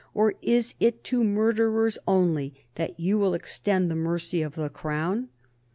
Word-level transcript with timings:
Or 0.15 0.33
is 0.41 0.73
it 0.79 1.03
to 1.03 1.23
murderers 1.23 1.99
only 2.07 2.55
that 2.73 2.99
you 2.99 3.19
will 3.19 3.35
extend 3.35 3.91
the 3.91 3.95
mercy 3.95 4.41
of 4.41 4.55
the 4.55 4.67
Crown?" 4.67 5.29